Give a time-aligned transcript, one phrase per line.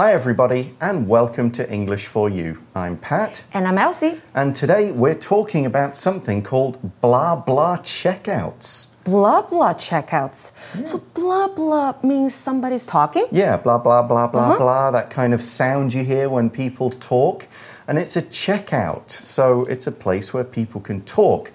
[0.00, 2.58] Hi, everybody, and welcome to English for You.
[2.74, 4.18] I'm Pat, And I'm Elsie.
[4.34, 8.94] and today we're talking about something called blah blah checkouts.
[9.04, 10.52] Blah blah checkouts.
[10.86, 13.26] So blah blah means somebody's talking.
[13.30, 14.58] Yeah, blah blah blah blah uh-huh.
[14.58, 17.46] blah, that kind of sound you hear when people talk.
[17.86, 21.52] And it's a checkout, so it's a place where people can talk.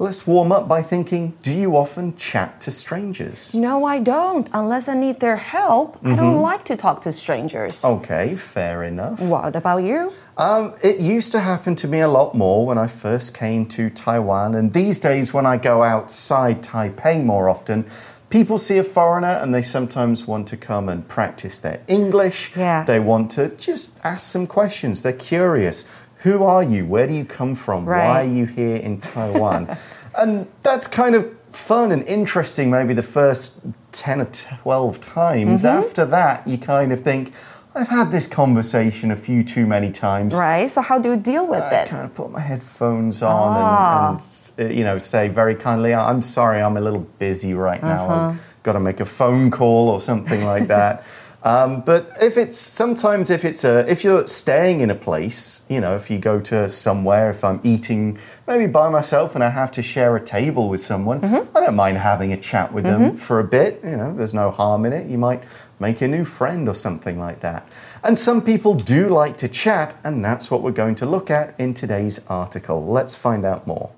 [0.00, 3.52] Let's warm up by thinking do you often chat to strangers?
[3.52, 4.48] No, I don't.
[4.52, 5.98] Unless I need their help.
[6.04, 7.84] I don't like to talk to strangers.
[7.84, 9.20] Okay, fair enough.
[9.20, 10.12] What about you?
[10.36, 13.90] Um, it used to happen to me a lot more when I first came to
[13.90, 17.84] Taiwan, and these days, when I go outside Taipei more often,
[18.30, 22.52] people see a foreigner and they sometimes want to come and practice their English.
[22.56, 22.84] Yeah.
[22.84, 25.02] They want to just ask some questions.
[25.02, 25.84] They're curious.
[26.18, 26.84] Who are you?
[26.86, 27.86] Where do you come from?
[27.86, 29.76] Why are you here in Taiwan?
[30.16, 33.60] and that's kind of fun and interesting, maybe the first
[33.92, 35.62] 10 or 12 times.
[35.62, 35.78] Mm-hmm.
[35.84, 37.32] After that, you kind of think,
[37.74, 40.34] I've had this conversation a few too many times.
[40.34, 40.68] Right?
[40.68, 41.86] So how do you deal with I it?
[41.86, 44.08] I kind of put my headphones on Ah.
[44.10, 44.20] and,
[44.58, 48.04] and uh, you know say very kindly, I'm sorry, I'm a little busy right now.
[48.10, 48.28] Uh-huh.
[48.30, 51.04] I've got to make a phone call or something like that.
[51.44, 55.80] Um, but if it's sometimes if it's a if you're staying in a place, you
[55.80, 59.70] know, if you go to somewhere, if I'm eating maybe by myself and I have
[59.72, 61.56] to share a table with someone, Mm-hmm.
[61.56, 63.80] I don't mind having a chat with them for a bit.
[63.84, 65.08] You know, there's no harm in it.
[65.08, 65.42] You might
[65.78, 67.68] make a new friend or something like that.
[68.02, 71.58] And some people do like to chat, and that's what we're going to look at
[71.60, 72.84] in today's article.
[72.84, 73.90] Let's find out more.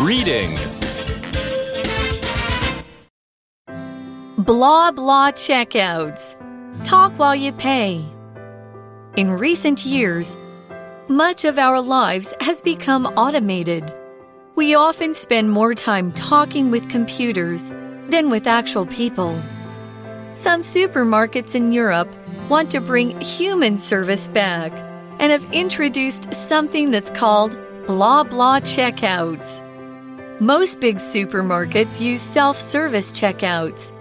[0.00, 0.56] Reading.
[4.50, 6.34] Blah blah checkouts.
[6.82, 8.04] Talk while you pay.
[9.16, 10.36] In recent years,
[11.06, 13.94] much of our lives has become automated.
[14.56, 17.68] We often spend more time talking with computers
[18.08, 19.40] than with actual people.
[20.34, 22.12] Some supermarkets in Europe
[22.48, 24.72] want to bring human service back
[25.20, 27.56] and have introduced something that's called
[27.86, 29.60] blah blah checkouts.
[30.40, 33.92] Most big supermarkets use self service checkouts.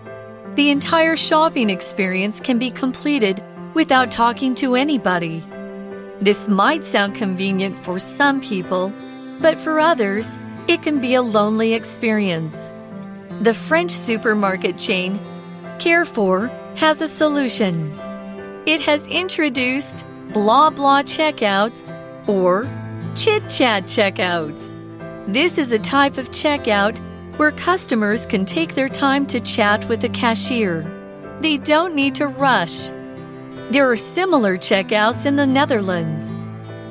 [0.59, 3.41] The entire shopping experience can be completed
[3.75, 5.41] without talking to anybody.
[6.19, 8.91] This might sound convenient for some people,
[9.39, 10.37] but for others,
[10.67, 12.69] it can be a lonely experience.
[13.39, 15.17] The French supermarket chain
[15.79, 17.93] Carrefour has a solution.
[18.65, 21.89] It has introduced blah blah checkouts
[22.27, 22.67] or
[23.15, 24.75] chit chat checkouts.
[25.25, 26.99] This is a type of checkout
[27.39, 30.83] where customers can take their time to chat with the cashier.
[31.39, 32.89] They don't need to rush.
[33.71, 36.29] There are similar checkouts in the Netherlands.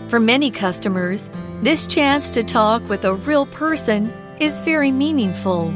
[0.08, 1.28] For many customers,
[1.60, 4.10] this chance to talk with a real person
[4.40, 5.68] is very meaningful.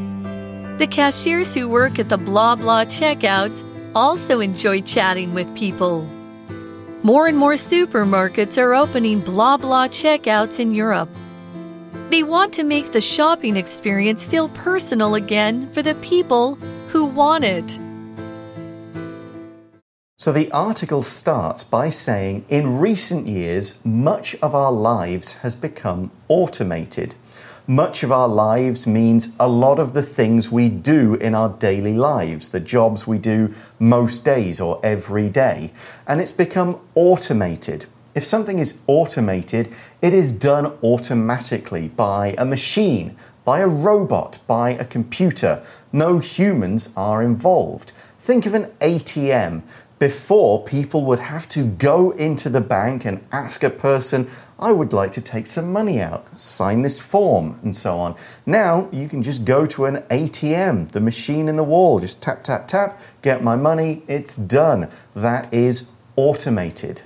[0.79, 3.63] The cashiers who work at the blah blah checkouts
[3.95, 6.07] also enjoy chatting with people.
[7.03, 11.11] More and more supermarkets are opening blah blah checkouts in Europe.
[12.13, 16.57] They want to make the shopping experience feel personal again for the people
[16.91, 17.79] who want it.
[20.19, 26.11] So the article starts by saying in recent years, much of our lives has become
[26.29, 27.15] automated.
[27.67, 31.95] Much of our lives means a lot of the things we do in our daily
[31.95, 35.73] lives, the jobs we do most days or every day.
[36.07, 37.87] And it's become automated.
[38.15, 44.71] If something is automated, it is done automatically by a machine, by a robot, by
[44.71, 45.65] a computer.
[45.93, 47.93] No humans are involved.
[48.21, 49.63] Think of an ATM.
[49.99, 54.93] Before, people would have to go into the bank and ask a person, I would
[54.93, 58.17] like to take some money out, sign this form, and so on.
[58.45, 62.45] Now, you can just go to an ATM, the machine in the wall, just tap,
[62.45, 64.91] tap, tap, get my money, it's done.
[65.15, 67.03] That is automated.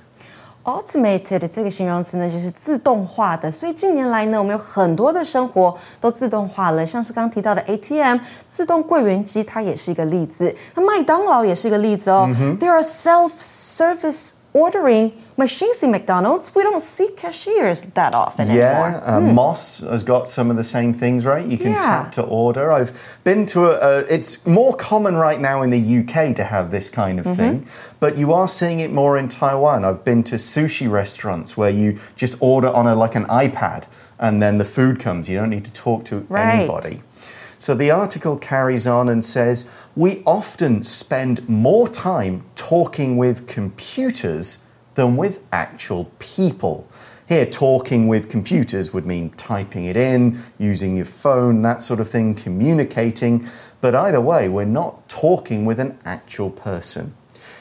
[0.67, 3.49] Automated 这个形容词呢，就是自动化的。
[3.49, 8.17] 所以近年来呢，我们有很多的生活都自动化了，像是刚提到的 ATM
[8.49, 10.53] 自动柜员机，它也是一个例子。
[10.75, 12.29] 那麦当劳也是一个例子哦。
[12.59, 16.53] There are self-service ordering machines in McDonald's.
[16.55, 19.01] We don't see cashiers that often Yeah, anymore.
[19.05, 21.45] uh, MOS has got some of the same things, right?
[21.45, 21.81] You can Yeah.
[22.03, 22.71] tap to order.
[22.71, 22.91] I've
[23.23, 23.99] been to a.
[24.09, 27.65] It's more common right now in the UK to have this kind of thing,
[27.99, 29.85] but you are seeing it more in Taiwan.
[29.85, 33.83] I've been to sushi restaurants where you just order on a like an iPad,
[34.19, 35.29] and then the food comes.
[35.29, 36.49] You don't need to talk to Right.
[36.49, 37.01] anybody.
[37.59, 44.59] So the article carries on and says we often spend more time talking with computers
[44.97, 46.85] than with actual people.
[47.29, 52.09] Here, talking with computers would mean typing it in, using your phone, that sort of
[52.09, 53.47] thing, communicating.
[53.79, 57.13] But either way, we're not talking with an actual person.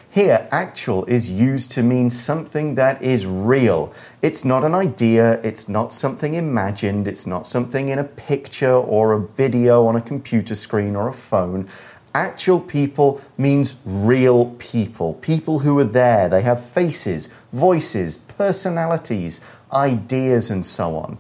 [0.09, 3.93] Here, actual is used to mean something that is real.
[4.23, 9.13] It's not an idea, it's not something imagined, it's not something in a picture or
[9.13, 11.69] a video on a computer screen or a phone.
[12.17, 16.31] Actual people means real people, people who are there.
[16.31, 21.19] They have faces, voices, personalities, ideas, and so on.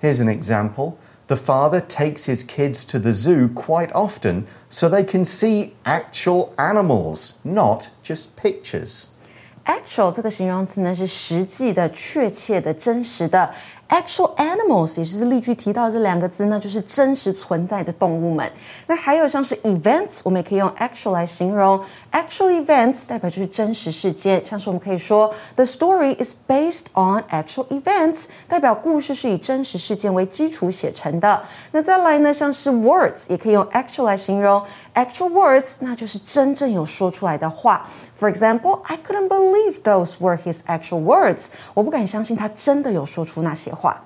[0.00, 0.98] Here's an example.
[1.26, 6.54] The father takes his kids to the zoo quite often so they can see actual
[6.56, 9.17] animals, not just pictures.
[9.68, 13.50] Actual 这个形容词呢是实际的、确切的、真实的。
[13.90, 18.50] Actual animals 也就是例句提到这两个字呢，就是真实存在的动物们。
[18.86, 21.82] 那还有像是 events，我们也可以用 actual 来形容。
[22.12, 31.42] Actual events 代表就是真实事件，像是我们可以说 The story is based on actual events，代表故事是以真实事件为基础写成的。
[31.72, 34.62] 那再来呢，像是 words 也可以用 actual 来形容。
[34.94, 37.88] Actual words 那就是真正有说出来的话。
[38.17, 41.47] For example, I couldn't believe those were his actual words.
[41.73, 44.01] 我不敢相信他真的有说出那些话。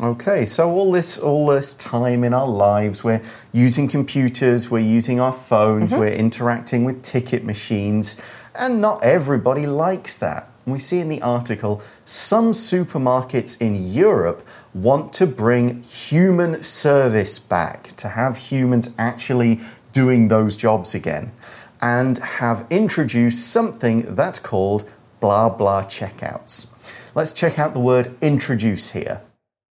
[0.00, 3.20] Okay, so all this all this time in our lives, we're
[3.52, 8.16] using computers, we're using our phones, we're interacting with ticket machines,
[8.54, 10.44] and not everybody likes that.
[10.64, 17.94] We see in the article some supermarkets in Europe want to bring human service back,
[17.96, 19.60] to have humans actually
[19.92, 21.32] doing those jobs again,
[21.81, 24.89] and have introduced something that's called
[25.19, 26.67] blah blah checkouts.
[27.15, 29.21] Let's check out the word introduce here.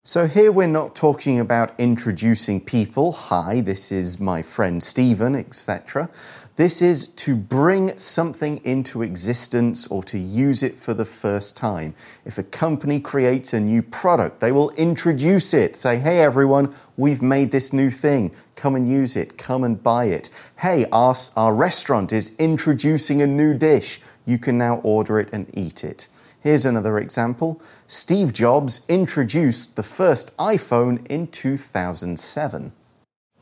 [0.06, 3.12] So, here we're not talking about introducing people.
[3.12, 6.10] Hi, this is my friend Stephen, etc.
[6.56, 11.96] This is to bring something into existence or to use it for the first time.
[12.24, 15.74] If a company creates a new product, they will introduce it.
[15.74, 18.30] Say, hey everyone, we've made this new thing.
[18.54, 19.36] Come and use it.
[19.36, 20.30] Come and buy it.
[20.56, 24.00] Hey, our, our restaurant is introducing a new dish.
[24.24, 26.06] You can now order it and eat it.
[26.38, 27.60] Here's another example.
[27.88, 32.72] Steve Jobs introduced the first iPhone in 2007.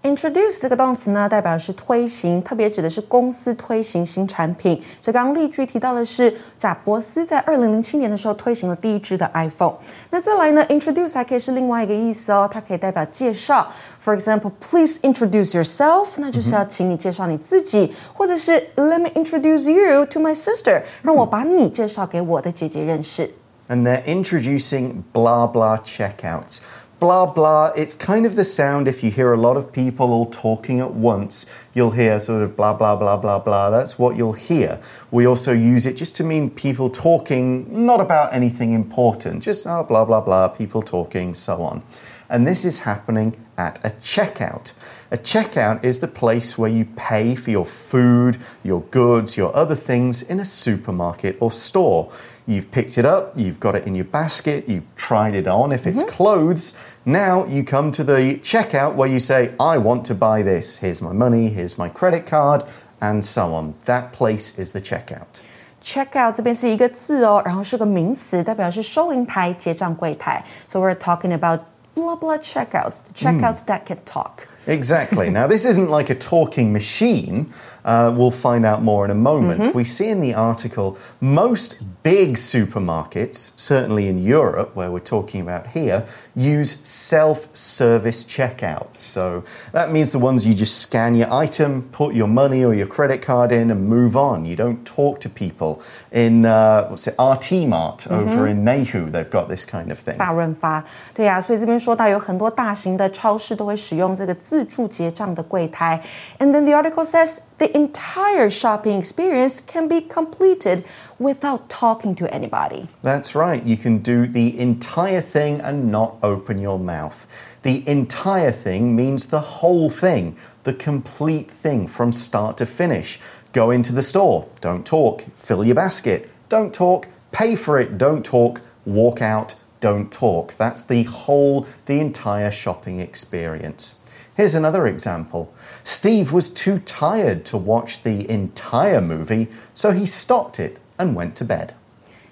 [0.07, 4.81] Introduce 这个动词呢，代表是推行，特别指的是公司推行新产品。
[5.01, 9.75] 所以刚刚例句提到的是贾伯斯在二零零七年的时候推行了第一支的 iPhone。
[10.09, 13.67] 那再来呢，introduce 还可以是另外一个意思哦，它可以代表介绍。
[14.01, 23.29] For example, please introduce yourself，那就是要请你介绍你自己，或者是 Let me introduce you to my sister，让我把你介绍给我的姐姐认识。
[23.67, 26.59] And they're introducing blah blah checkouts.
[27.02, 30.26] Blah blah, it's kind of the sound if you hear a lot of people all
[30.26, 33.70] talking at once, you'll hear sort of blah blah blah blah blah.
[33.70, 34.78] That's what you'll hear.
[35.10, 39.82] We also use it just to mean people talking, not about anything important, just oh,
[39.82, 41.82] blah blah blah, people talking, so on
[42.31, 44.73] And this is happening at a checkout.
[45.11, 49.75] A checkout is the place where you pay for your food, your goods, your other
[49.75, 52.11] things in a supermarket or store.
[52.45, 55.71] You've picked it up, you've got it in your basket, you've tried it on.
[55.71, 56.73] If it's clothes,
[57.05, 60.77] now you come to the checkout where you say, I want to buy this.
[60.77, 62.63] Here's my money, here's my credit card,
[63.01, 63.73] and so on.
[63.85, 65.41] That place is the checkout.
[65.83, 70.43] Checkout 这边是一个字哦，然后是个名词，代表是收银台、结账柜台。
[70.67, 71.61] So we're talking about
[71.94, 73.66] blah blah checkouts, checkouts hmm.
[73.66, 74.48] that can talk.
[74.66, 75.28] Exactly.
[75.28, 77.52] now, this isn't like a talking machine.
[77.84, 79.60] Uh, we'll find out more in a moment.
[79.60, 79.74] Mm -hmm.
[79.74, 85.66] We see in the article most big supermarkets, certainly in Europe, where we're talking about
[85.74, 86.04] here,
[86.36, 88.86] use self service checkout.
[88.94, 92.88] So that means the ones you just scan your item, put your money or your
[92.88, 94.44] credit card in, and move on.
[94.44, 95.84] You don't talk to people.
[96.10, 98.34] In uh, what's it, RT Mart mm -hmm.
[98.34, 100.16] over in Neihu, they've got this kind of thing.
[100.16, 100.84] 大润发，
[101.14, 106.02] 对呀、啊，所以这边说到有很多大型的超市都会使用这个自助结账的柜台。
[106.38, 110.84] And then the article says the entire shopping experience can be completed
[111.20, 112.88] without talking to anybody.
[113.02, 113.64] That's right.
[113.64, 117.28] You can do the entire thing and not open your mouth.
[117.62, 123.20] The entire thing means the whole thing, the complete thing from start to finish.
[123.52, 125.22] Go into the store, don't talk.
[125.36, 127.06] Fill your basket, don't talk.
[127.30, 128.60] Pay for it, don't talk.
[128.86, 130.54] Walk out, don't talk.
[130.54, 134.00] That's the whole, the entire shopping experience.
[134.35, 135.47] Here's another example.
[135.83, 141.33] Steve was too tired to watch the entire movie, so he stopped it and went
[141.35, 141.69] to bed.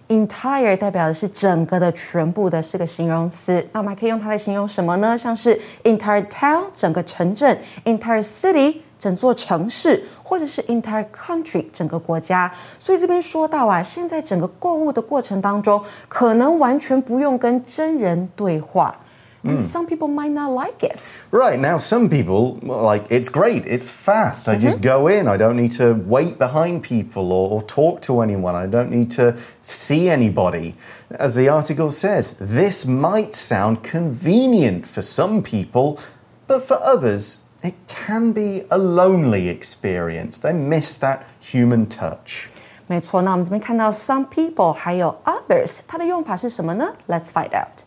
[0.07, 3.67] Entire 代表的是整个的、全部的，是个形容词。
[3.71, 5.17] 那我们还可以用它来形容什么呢？
[5.17, 12.53] 像是 entire town 整个城镇，entire city 整座城市，或者是 entire country 整个国家。
[12.77, 18.95] 所以这边说到啊，现在整个购物的过程当中，可能完全不用跟真人对话。
[19.43, 21.03] and some people might not like it.
[21.29, 24.49] Right, now some people, well, like, it's great, it's fast.
[24.49, 28.21] I just go in, I don't need to wait behind people or, or talk to
[28.21, 30.73] anyone, I don't need to see anybody.
[31.19, 35.99] As the article says, this might sound convenient for some people,
[36.47, 40.39] but for others, it can be a lonely experience.
[40.39, 42.49] They miss that human touch.
[42.87, 46.93] 没错，那我们这边看到 some people 还有 others，它的用法是什么呢？
[47.07, 47.85] Let's find out。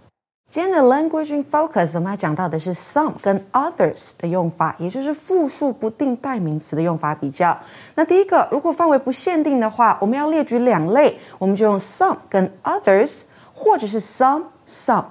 [0.54, 7.60] 今天的 language in focus，我们要讲到的是 some 跟 others 的用法，也就是复数不定代名词的用法比较。
[7.96, 15.06] 那第一个，如果范围不限定的话，我们要列举两类，我们就用 some 跟 others，或者是 some some。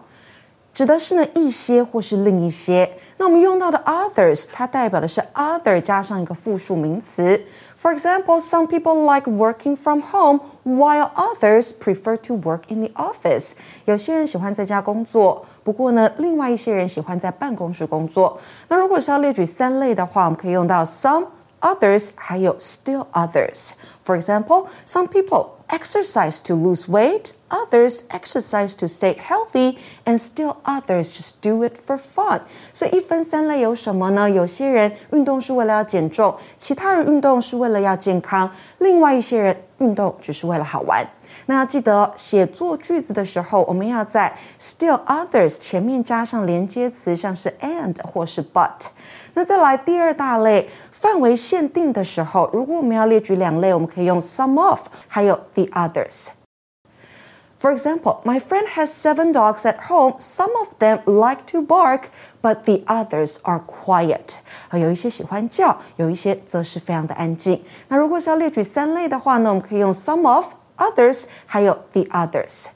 [0.72, 2.88] 指的是呢一些或是另一些。
[3.18, 7.42] 那我们用到的 others，它代表的是 other 加上一个复数名词。
[7.81, 13.51] For example, some people like working from home, while others prefer to work in the office.
[13.85, 18.39] 有些人喜欢在家工作，不过呢，另外一些人喜欢在办公室工作。
[18.67, 21.25] 那如果是要列举三类的话，我们可以用到 some。
[21.61, 23.71] others 还有 still others.
[24.05, 30.55] For example, some people exercise to lose weight, others exercise to stay healthy, and still
[30.63, 32.41] others just do it for fun.
[32.73, 34.29] 所以一分三类有什么呢？
[34.29, 41.05] 有些人运动是为了要减重，其他人运动是为了要健康，另外一些人运动只是为了好玩。
[41.47, 48.87] 那要记得写作句子的时候，我们要在 still others 前面加上连接词，像是 and 或是 but。
[49.33, 50.69] 那再来第二大类，
[51.01, 60.17] 范围限定的时候，如果我们要列举两类，我们可以用 some of，还有 the others。For example, my friend has seven dogs at home.
[60.19, 62.03] Some of them like to bark,
[62.39, 64.35] but the others are quiet.
[64.69, 67.63] 啊，有一些喜欢叫，有一些则是非常的安静。
[67.87, 70.45] 那如果是要列举三类的话呢，我们可以用 some of,
[70.77, 72.67] others，还有 the others。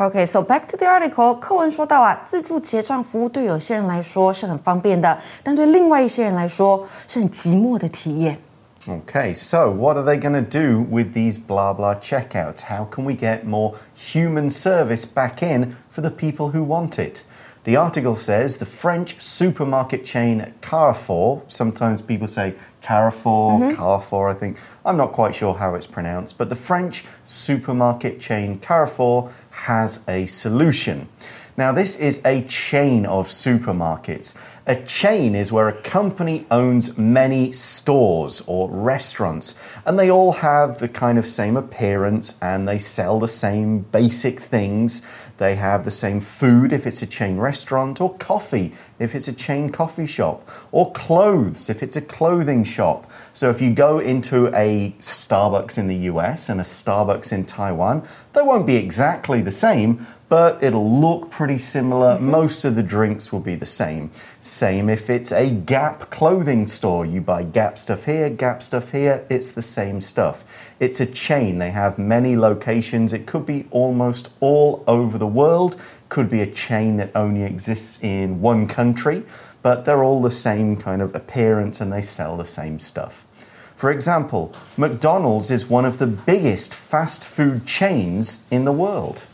[0.00, 1.34] Okay, so back to the article.
[1.40, 8.38] 课文说到啊，自助结账服务对有些人来说是很方便的，但对另外一些人来说是很寂寞的体验。
[8.86, 12.62] Okay, so what are they going to do with these blah blah checkouts?
[12.62, 17.22] How can we get more human service back in for the people who want it?
[17.63, 23.77] The article says the French supermarket chain Carrefour, sometimes people say Carrefour, mm-hmm.
[23.77, 24.59] Carrefour, I think.
[24.85, 30.25] I'm not quite sure how it's pronounced, but the French supermarket chain Carrefour has a
[30.25, 31.07] solution.
[31.55, 34.35] Now, this is a chain of supermarkets.
[34.65, 39.55] A chain is where a company owns many stores or restaurants,
[39.85, 44.39] and they all have the kind of same appearance and they sell the same basic
[44.39, 45.01] things.
[45.37, 49.33] They have the same food if it's a chain restaurant, or coffee if it's a
[49.33, 53.11] chain coffee shop, or clothes if it's a clothing shop.
[53.33, 58.07] So if you go into a Starbucks in the US and a Starbucks in Taiwan,
[58.31, 62.15] they won't be exactly the same, but it'll look pretty similar.
[62.15, 62.31] Mm-hmm.
[62.31, 64.09] Most of the drinks will be the same.
[64.41, 67.05] Same if it's a Gap clothing store.
[67.05, 70.43] You buy Gap stuff here, Gap stuff here, it's the same stuff.
[70.79, 71.59] It's a chain.
[71.59, 73.13] They have many locations.
[73.13, 78.03] It could be almost all over the world, could be a chain that only exists
[78.03, 79.21] in one country,
[79.61, 83.27] but they're all the same kind of appearance and they sell the same stuff.
[83.75, 89.27] For example, McDonald's is one of the biggest fast food chains in the world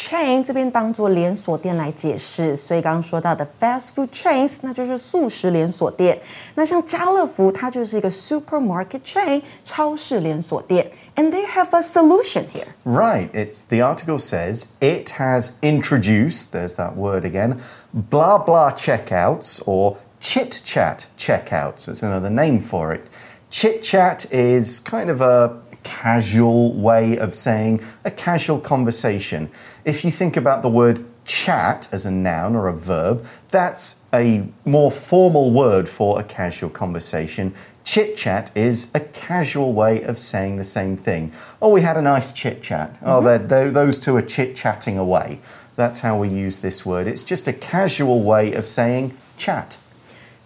[0.00, 6.18] chain 这边当做连锁店来解释，所以刚刚说到的 fast food chains 那就是速食连锁店。
[6.54, 12.66] 那像家乐福，它就是一个 supermarket chain 超市连锁店，and they have a solution here.
[12.84, 17.58] Right, it's the article says it has introduced, there's that word again,
[17.92, 21.88] blah blah checkouts or chit chat checkouts.
[21.88, 23.08] It's another name for it.
[23.48, 29.49] Chit chat is kind of a casual way of saying a casual conversation.
[29.85, 34.47] If you think about the word chat as a noun or a verb, that's a
[34.65, 37.53] more formal word for a casual conversation.
[37.83, 41.31] Chit chat is a casual way of saying the same thing.
[41.61, 42.97] Oh, we had a nice chit chat.
[43.01, 43.25] Oh, mm-hmm.
[43.25, 45.39] they're, they're, those two are chit chatting away.
[45.75, 47.07] That's how we use this word.
[47.07, 49.77] It's just a casual way of saying chat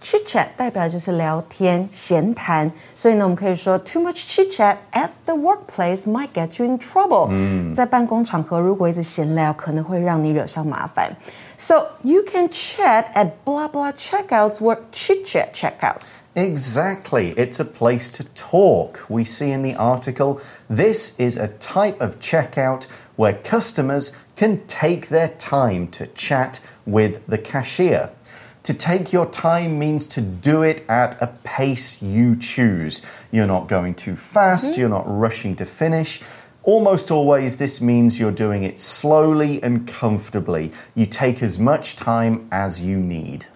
[0.05, 7.75] chit chat 代表就是聊天、闲谈，所以呢，我们可以说 too much chit chat at the workplace might get you in trouble。
[7.75, 11.15] 在办公场合，如果一直闲聊，可能会让你惹上麻烦。
[11.59, 16.21] So you can chat at blah blah checkouts or chit chat checkouts.
[16.35, 17.35] Exactly.
[17.35, 19.01] It's a place to talk.
[19.09, 20.41] We see in the article
[20.75, 22.85] this is a type of checkout
[23.17, 28.09] where customers can take their time to chat with the cashier.
[28.65, 33.03] To take your time means to do it at a pace you choose.
[33.31, 36.21] You're not going too fast, you're not rushing to finish.
[36.63, 40.73] Almost always, this means you're doing it slowly and comfortably.
[40.95, 43.47] You take as much time as you need.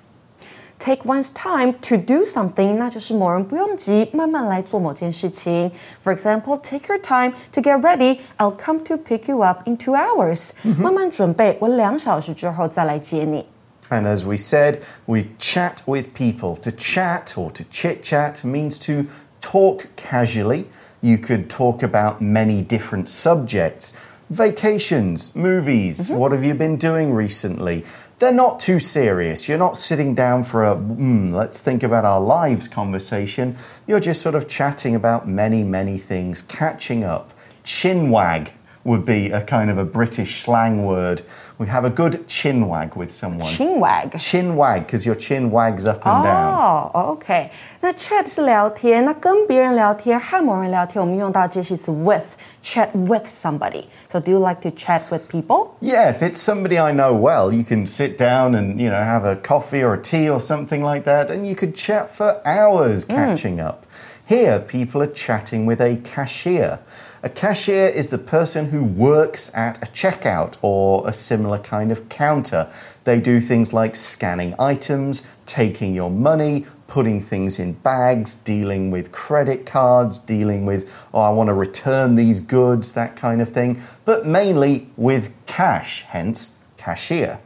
[0.79, 5.71] Take one's time to do something，那就是某人不用急，慢慢来做某件事情。
[6.03, 8.21] For example, take your time to get ready.
[8.39, 10.51] I'll come to pick you up in two hours.
[10.79, 13.47] 慢慢准备，我两小时之后再来接你。
[13.92, 16.56] And as we said, we chat with people.
[16.58, 19.08] To chat or to chit chat means to
[19.42, 20.68] talk casually.
[21.02, 23.94] You could talk about many different subjects
[24.30, 27.84] vacations, movies, what have you been doing recently?
[28.20, 29.48] They're not too serious.
[29.48, 33.56] You're not sitting down for a, mm, let's think about our lives conversation.
[33.88, 37.34] You're just sort of chatting about many, many things, catching up.
[37.64, 38.52] Chin wag
[38.89, 41.23] would be a kind of a British slang word.
[41.57, 43.49] We have a good chin wag with someone.
[43.49, 44.19] Chin wag。
[44.19, 46.53] Chin wag, because your chin wags up and down.
[46.53, 55.71] 哦、o k 那 chat 是聊天，那跟别人聊天，和某人聊天，我们用到介系词 with，chat with somebody。So do you like to chat with people?
[55.81, 59.25] Yeah, if it's somebody I know well, you can sit down and, you know, have
[59.25, 63.05] a coffee or a tea or something like that, and you could chat for hours
[63.07, 63.87] catching up.
[64.27, 66.81] Here, people are chatting with a cashier.
[67.22, 72.08] A cashier is the person who works at a checkout or a similar kind of
[72.08, 72.72] counter.
[73.04, 79.12] They do things like scanning items, taking your money, putting things in bags, dealing with
[79.12, 83.82] credit cards, dealing with, oh, I want to return these goods, that kind of thing,
[84.06, 87.38] but mainly with cash, hence cashier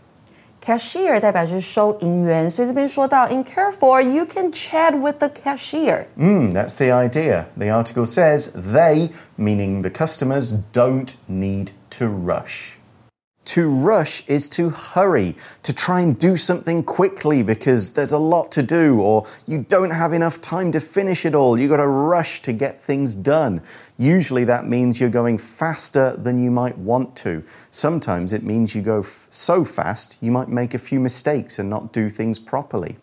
[0.62, 6.04] Cashier 代表就是收银员，所以这边说到 in Carrefour you can chat with the cashier。
[6.18, 7.46] Mm, that's the idea.
[7.56, 12.72] The article says they, meaning the customers, don't need to rush.
[13.45, 18.51] To rush is to hurry, to try and do something quickly because there's a lot
[18.53, 21.59] to do, or you don't have enough time to finish it all.
[21.59, 23.61] You've got to rush to get things done.
[23.97, 27.43] Usually that means you're going faster than you might want to.
[27.71, 31.91] Sometimes it means you go so fast you might make a few mistakes and not
[31.91, 32.95] do things properly.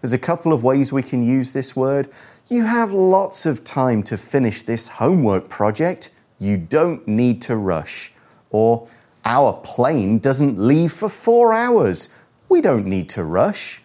[0.00, 2.08] There's a couple of ways we can use this word.
[2.48, 6.10] You have lots of time to finish this homework project.
[6.38, 8.12] You don't need to rush.
[8.50, 8.88] Or,
[9.29, 12.07] our plane doesn't leave for four hours.
[12.47, 13.79] We don't need to rush.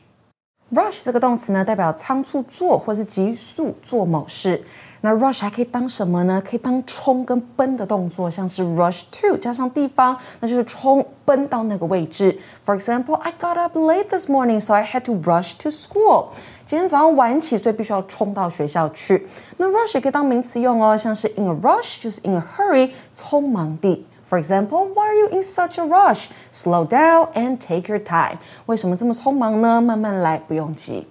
[0.72, 4.62] Rush 这个动词呢，代表仓促做或是急速做某事。
[5.02, 6.42] 那 rush 还可以当什么呢？
[6.46, 12.38] 可以当冲跟奔的动作，像是 rush to 加上地方，那就是冲奔到那个位置。
[12.66, 16.26] For example, I got up late this morning, so I had to rush to school.
[16.66, 19.26] 今天早上晚起，所以必须要冲到学校去。
[19.56, 24.06] 那 rush 也可以当名词用哦，像是 in a rush 就是 in a hurry，匆忙地。
[24.24, 26.28] For example, why are you in such a rush?
[26.52, 28.38] Slow down and take your time.
[28.66, 29.80] 为什么这么匆忙呢？
[29.80, 31.06] 慢慢来，不用急。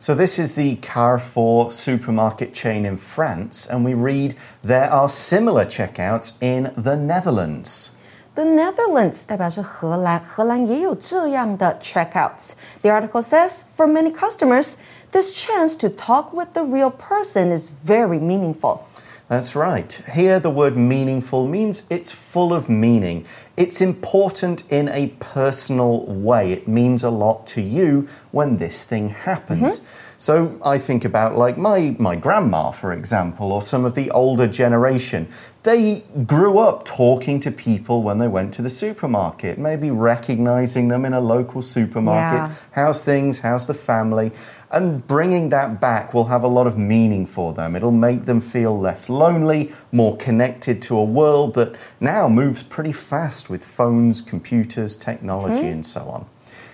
[0.00, 5.64] So, this is the Carrefour supermarket chain in France, and we read there are similar
[5.64, 7.90] checkouts in the Netherlands.
[8.34, 12.50] The Netherlands 代表是荷兰，荷兰也有这样的 checkouts.
[12.82, 14.74] The article says, for many customers,
[15.12, 18.80] this chance to talk with the real person is very meaningful.
[19.29, 19.93] That's right.
[20.11, 23.27] Here, the word meaningful means it's full of meaning.
[23.57, 26.51] It's important in a personal way.
[26.51, 29.81] It means a lot to you when this thing happens.
[29.81, 30.08] Mm-hmm.
[30.19, 34.47] So I think about like my, my grandma, for example, or some of the older
[34.47, 35.29] generation.
[35.63, 41.05] They grew up talking to people when they went to the supermarket, maybe recognizing them
[41.05, 42.49] in a local supermarket.
[42.49, 42.55] Yeah.
[42.73, 43.39] How's things?
[43.39, 44.31] How's the family?
[44.71, 47.77] And bringing that back will have a lot of meaning for them.
[47.77, 52.93] It'll make them feel less lonely, more connected to a world that now moves pretty
[52.93, 55.67] fast with phones, computers, technology, hmm.
[55.67, 56.25] and so on.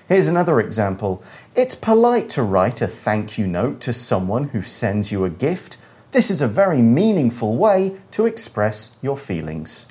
[0.09, 1.21] Here's another example.
[1.55, 5.77] It's polite to write a thank you note to someone who sends you a gift.
[6.13, 9.85] This is a very meaningful way to express your feelings.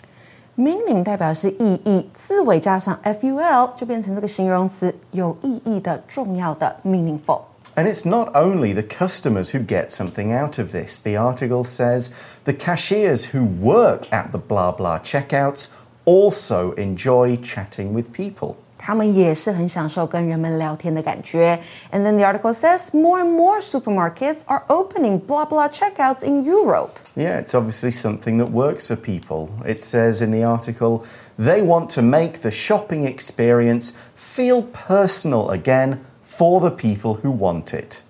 [0.58, 7.44] Meaning 代表是意义，字尾加上 ful 就变成这个形容词，有意义的、重要的 meaningful。
[7.76, 11.00] And it's not only the customers who get something out of this.
[11.00, 12.10] The article says
[12.44, 15.68] the cashiers who work at the blah blah checkouts
[16.04, 18.58] also enjoy chatting with people.
[18.84, 21.60] 他们也是很享受跟人们聊天的感觉。
[21.92, 26.92] And then the article says more and more supermarkets are opening blah blah checkouts in Europe.
[27.16, 29.50] Yeah, it's obviously something that works for people.
[29.66, 31.06] It says in the article
[31.38, 37.74] they want to make the shopping experience feel personal again for the people who want
[37.74, 38.02] it.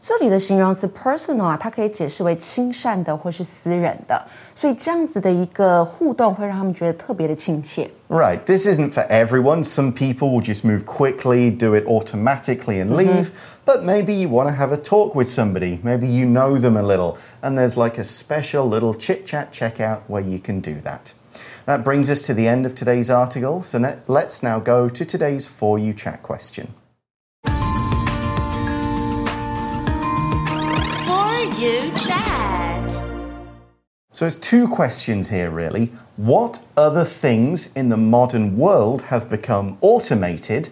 [0.00, 4.22] 这里的形容词 personal 啊，它可以解释为亲善的或是私人的，
[4.54, 7.88] 所以这样子的一个互动会让他们觉得特别的亲切。
[8.10, 9.64] Right, this isn't for everyone.
[9.64, 13.28] Some people will just move quickly, do it automatically, and leave.
[13.64, 15.78] But maybe you want to have a talk with somebody.
[15.82, 20.00] Maybe you know them a little, and there's like a special little chit chat checkout
[20.06, 21.14] where you can do that.
[21.64, 25.04] That brings us to the end of today's article, so let- let's now go to
[25.06, 26.74] today's For You Chat question.
[31.59, 32.91] You chat.
[34.11, 35.91] So it's two questions here, really.
[36.17, 40.69] What other things in the modern world have become automated?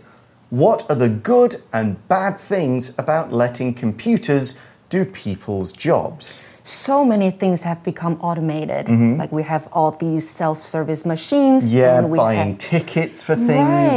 [0.50, 6.41] What are the good and bad things about letting computers do people's jobs?
[6.63, 8.89] So many things have become automated.
[9.17, 11.65] Like we have all these self-service machines.
[11.69, 11.78] Mm-hmm.
[11.78, 13.50] Yeah, and we buying have- tickets for things.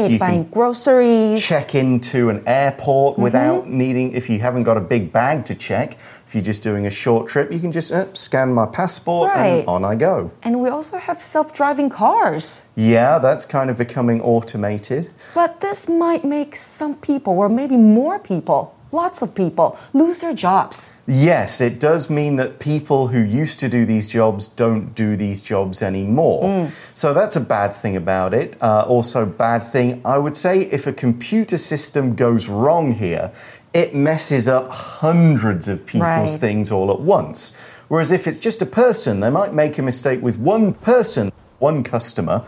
[0.02, 1.44] Right, you buying can groceries.
[1.44, 3.22] check into an airport Mm-hmm.
[3.22, 5.96] without needing, if you haven't got a big bag to check,
[6.30, 9.46] if you're just doing a short trip, you can just uh, scan my passport Right.
[9.48, 10.30] and on I go.
[10.44, 12.62] And we also have self-driving cars.
[12.76, 15.10] Yeah, that's kind of becoming automated.
[15.34, 20.32] But this might make some people, or maybe more people, lots of people, lose their
[20.32, 20.92] jobs.
[21.08, 25.40] Yes, it does mean that people who used to do these jobs don't do these
[25.40, 26.70] jobs anymore.
[26.94, 28.56] So that's a bad thing about it.
[28.62, 33.32] Uh, also, bad thing, I would say, if a computer system goes wrong here,
[33.72, 36.40] it messes up hundreds of people's Right.
[36.40, 37.52] things all at once.
[37.88, 41.82] Whereas if it's just a person, they might make a mistake with one person, one
[41.82, 42.42] customer,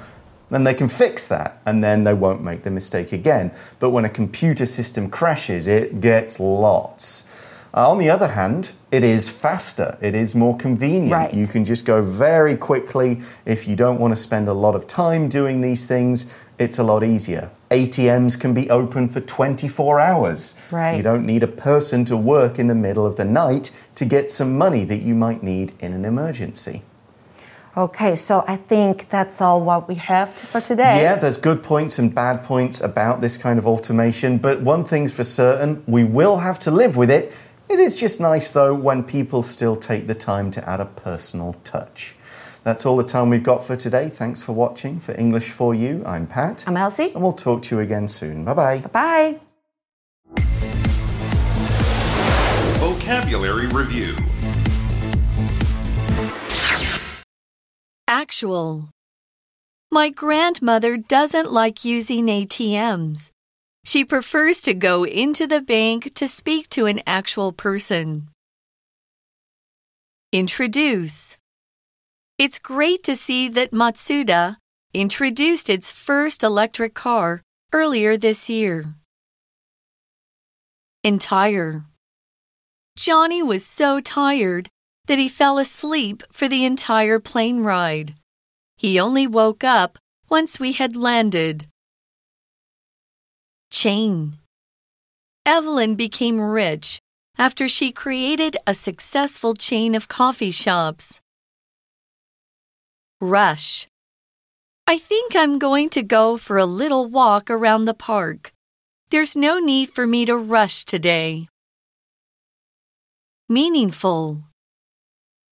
[0.50, 3.50] then they can fix that and then they won't make the mistake again.
[3.78, 7.24] But when a computer system crashes, it gets lots.
[7.74, 11.12] Uh, on the other hand, it is faster, it is more convenient.
[11.12, 11.32] Right.
[11.32, 13.22] You can just go very quickly.
[13.46, 16.82] If you don't want to spend a lot of time doing these things, it's a
[16.82, 17.50] lot easier.
[17.70, 20.54] ATMs can be open for 24 hours.
[20.70, 20.96] Right.
[20.98, 24.30] You don't need a person to work in the middle of the night to get
[24.30, 26.82] some money that you might need in an emergency.
[27.74, 31.00] Okay, so I think that's all what we have for today.
[31.00, 35.10] Yeah, there's good points and bad points about this kind of automation, but one thing's
[35.10, 37.32] for certain we will have to live with it.
[37.72, 41.54] It is just nice, though, when people still take the time to add a personal
[41.64, 42.14] touch.
[42.64, 44.10] That's all the time we've got for today.
[44.10, 45.00] Thanks for watching.
[45.00, 46.64] For English for You, I'm Pat.
[46.66, 47.12] I'm Elsie.
[47.14, 48.44] And we'll talk to you again soon.
[48.44, 48.78] Bye bye.
[48.92, 49.40] Bye.
[50.36, 50.42] Bye.
[52.74, 54.16] Vocabulary Review
[58.06, 58.90] Actual.
[59.90, 63.30] My grandmother doesn't like using ATMs.
[63.84, 68.28] She prefers to go into the bank to speak to an actual person.
[70.32, 71.36] Introduce.
[72.38, 74.56] It's great to see that Matsuda
[74.94, 77.42] introduced its first electric car
[77.72, 78.94] earlier this year.
[81.02, 81.84] Entire.
[82.96, 84.68] Johnny was so tired
[85.06, 88.14] that he fell asleep for the entire plane ride.
[88.76, 91.66] He only woke up once we had landed.
[93.82, 94.38] Chain.
[95.44, 97.00] Evelyn became rich
[97.36, 101.20] after she created a successful chain of coffee shops.
[103.20, 103.88] Rush.
[104.86, 108.52] I think I'm going to go for a little walk around the park.
[109.10, 111.48] There's no need for me to rush today.
[113.48, 114.44] Meaningful.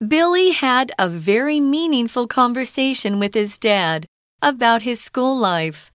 [0.07, 4.07] Billy had a very meaningful conversation with his dad
[4.41, 5.90] about his school life.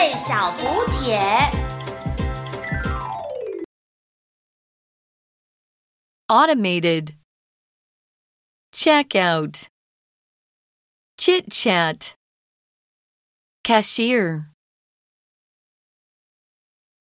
[0.00, 1.20] 慧小补帖。
[6.28, 7.16] Automated.
[8.72, 9.68] Checkout.
[11.18, 12.14] Chit chat.
[13.62, 14.46] Cashier.